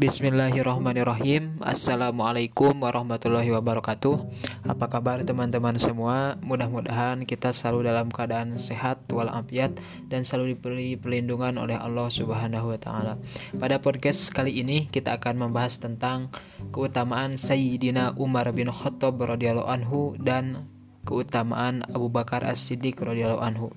Bismillahirrahmanirrahim. 0.00 1.60
Assalamualaikum 1.60 2.72
warahmatullahi 2.72 3.52
wabarakatuh. 3.52 4.32
Apa 4.64 4.88
kabar 4.88 5.20
teman-teman 5.28 5.76
semua? 5.76 6.40
Mudah-mudahan 6.40 7.28
kita 7.28 7.52
selalu 7.52 7.92
dalam 7.92 8.08
keadaan 8.08 8.56
sehat 8.56 9.04
walafiat 9.12 9.76
Dan 10.08 10.24
selalu 10.24 10.56
diberi 10.56 10.96
perlindungan 10.96 11.60
oleh 11.60 11.76
Allah 11.76 12.08
subhanahu 12.08 12.72
wa 12.72 12.80
ta'ala. 12.80 13.20
Pada 13.60 13.76
podcast 13.84 14.32
kali 14.32 14.64
ini 14.64 14.88
kita 14.88 15.20
akan 15.20 15.36
membahas 15.36 15.84
tentang 15.84 16.32
Keutamaan 16.72 17.36
Sayyidina 17.36 18.16
Umar 18.16 18.48
bin 18.56 18.72
Khattab 18.72 19.20
radhiyallahu 19.20 19.68
anhu 19.68 20.16
Dan 20.16 20.64
keutamaan 21.04 21.84
Abu 21.92 22.08
Bakar 22.08 22.40
As-Siddiq 22.48 22.96
radhiyallahu 22.96 23.44
anhu. 23.44 23.76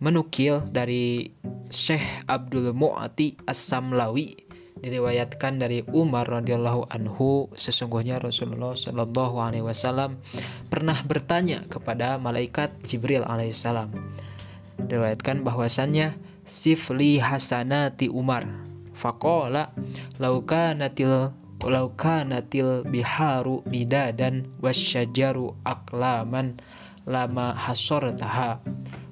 Menukil 0.00 0.64
dari 0.72 1.36
Syekh 1.72 2.26
Abdul 2.28 2.72
Mu'ati 2.76 3.38
As-Samlawi 3.48 4.41
diriwayatkan 4.82 5.62
dari 5.62 5.86
Umar 5.86 6.26
radhiyallahu 6.26 6.90
anhu 6.90 7.46
sesungguhnya 7.54 8.18
Rasulullah 8.18 8.74
shallallahu 8.74 9.38
alaihi 9.38 9.62
wasallam 9.62 10.18
pernah 10.66 10.98
bertanya 11.06 11.62
kepada 11.70 12.18
malaikat 12.18 12.74
Jibril 12.82 13.22
alaihissalam 13.22 13.94
diriwayatkan 14.82 15.46
bahwasannya 15.46 16.18
sifli 16.42 17.22
hasanati 17.22 18.10
Umar. 18.10 18.44
Faqala 18.92 19.72
lauka 20.20 20.74
natil 20.76 21.32
lauka 21.62 22.26
natil 22.26 22.82
biharu 22.82 23.62
bidadan 23.64 24.50
wasyajaru 24.58 25.54
aklaman 25.62 26.58
lama 27.06 27.54
taha 28.18 28.62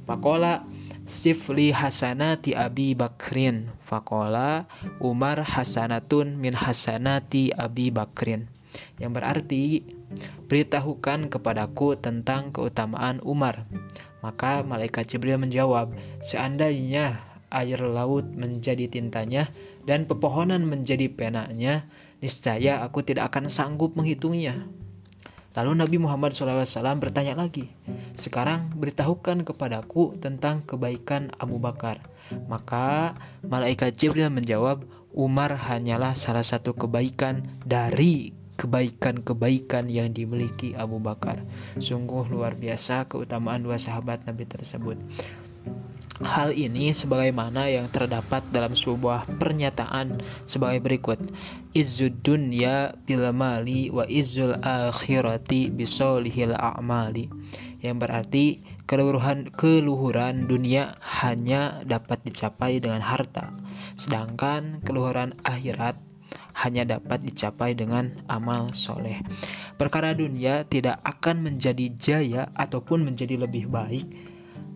faqala 0.06 0.66
Sifli 1.10 1.74
hasanati 1.74 2.54
Abi 2.54 2.94
Bakrin. 2.94 3.66
Fakola 3.82 4.70
Umar 5.02 5.42
hasanatun 5.42 6.38
min 6.38 6.54
hasanati 6.54 7.50
Abi 7.50 7.90
Bakrin. 7.90 8.46
Yang 9.02 9.12
berarti 9.18 9.62
Beritahukan 10.46 11.26
kepadaku 11.26 11.98
tentang 11.98 12.54
keutamaan 12.54 13.18
Umar. 13.26 13.66
Maka 14.22 14.62
malaikat 14.62 15.10
Jibril 15.10 15.42
menjawab 15.42 15.90
Seandainya 16.22 17.18
air 17.50 17.82
laut 17.82 18.30
menjadi 18.30 18.86
tintanya 18.86 19.50
Dan 19.82 20.06
pepohonan 20.06 20.62
menjadi 20.62 21.10
penanya 21.10 21.90
Niscaya 22.22 22.86
aku 22.86 23.02
tidak 23.02 23.34
akan 23.34 23.50
sanggup 23.50 23.98
menghitungnya. 23.98 24.68
Lalu 25.56 25.82
Nabi 25.82 25.96
Muhammad 25.98 26.30
SAW 26.30 26.62
bertanya 27.02 27.34
lagi, 27.34 27.66
sekarang 28.18 28.72
beritahukan 28.74 29.42
kepadaku 29.44 30.16
tentang 30.18 30.62
kebaikan 30.66 31.34
Abu 31.36 31.58
Bakar. 31.58 32.02
Maka 32.46 33.18
malaikat 33.42 33.98
Jibril 33.98 34.30
menjawab, 34.30 34.86
Umar 35.10 35.58
hanyalah 35.58 36.14
salah 36.14 36.46
satu 36.46 36.78
kebaikan 36.78 37.42
dari 37.66 38.30
kebaikan-kebaikan 38.54 39.88
yang 39.90 40.14
dimiliki 40.14 40.76
Abu 40.76 41.02
Bakar. 41.02 41.42
Sungguh 41.80 42.28
luar 42.28 42.54
biasa 42.54 43.10
keutamaan 43.10 43.64
dua 43.64 43.80
sahabat 43.80 44.22
Nabi 44.28 44.44
tersebut. 44.46 45.00
Hal 46.20 46.52
ini 46.52 46.92
sebagaimana 46.92 47.72
yang 47.72 47.88
terdapat 47.88 48.44
dalam 48.52 48.76
sebuah 48.76 49.24
pernyataan 49.40 50.20
sebagai 50.44 50.84
berikut. 50.84 51.16
Izzud 51.72 52.20
dunya 52.20 52.92
bil 53.08 53.24
mali 53.32 53.88
wa 53.88 54.04
izzul 54.04 54.52
akhirati 54.60 55.72
bisolihil 55.72 56.52
a'mali. 56.52 57.32
Yang 57.80 57.96
berarti 57.96 58.44
keluhuran 58.84 59.48
keluhuran 59.56 60.44
dunia 60.44 61.00
hanya 61.00 61.80
dapat 61.84 62.20
dicapai 62.28 62.76
dengan 62.76 63.00
harta, 63.00 63.56
sedangkan 63.96 64.84
keluhuran 64.84 65.32
akhirat 65.48 65.96
hanya 66.60 66.84
dapat 66.84 67.24
dicapai 67.24 67.72
dengan 67.72 68.20
amal 68.28 68.76
soleh. 68.76 69.24
Perkara 69.80 70.12
dunia 70.12 70.68
tidak 70.68 71.00
akan 71.08 71.40
menjadi 71.40 71.86
jaya 71.96 72.42
ataupun 72.52 73.00
menjadi 73.00 73.40
lebih 73.40 73.72
baik 73.72 74.04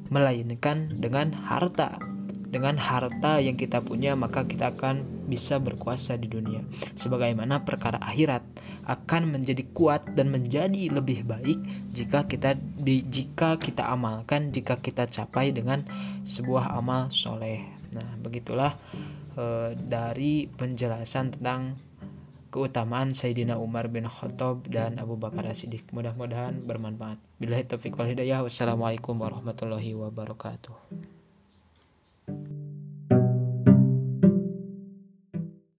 melainkan 0.08 0.88
dengan 0.96 1.32
harta. 1.32 2.13
Dengan 2.54 2.78
harta 2.78 3.42
yang 3.42 3.58
kita 3.58 3.82
punya, 3.82 4.14
maka 4.14 4.46
kita 4.46 4.78
akan 4.78 5.26
bisa 5.26 5.58
berkuasa 5.58 6.14
di 6.14 6.30
dunia. 6.30 6.62
Sebagaimana 6.94 7.66
perkara 7.66 7.98
akhirat 7.98 8.46
akan 8.86 9.34
menjadi 9.34 9.66
kuat 9.74 10.14
dan 10.14 10.30
menjadi 10.30 10.86
lebih 10.86 11.26
baik 11.26 11.58
jika 11.90 12.30
kita 12.30 12.54
di, 12.54 13.02
jika 13.02 13.58
kita 13.58 13.90
amalkan, 13.90 14.54
jika 14.54 14.78
kita 14.78 15.10
capai 15.10 15.50
dengan 15.50 15.82
sebuah 16.22 16.78
amal 16.78 17.10
soleh. 17.10 17.66
Nah, 17.90 18.14
begitulah 18.22 18.78
e, 19.34 19.74
dari 19.74 20.46
penjelasan 20.46 21.34
tentang 21.34 21.74
keutamaan 22.54 23.18
Sayyidina 23.18 23.58
Umar 23.58 23.90
bin 23.90 24.06
Khattab 24.06 24.70
dan 24.70 25.02
Abu 25.02 25.18
Bakar 25.18 25.42
As-Siddiq. 25.50 25.90
Mudah-mudahan 25.90 26.62
bermanfaat. 26.62 27.18
Bila 27.42 27.58
taufiq 27.66 27.98
wal 27.98 28.14
hidayah. 28.14 28.46
Wassalamualaikum 28.46 29.18
warahmatullahi 29.18 29.98
wabarakatuh. 29.98 31.23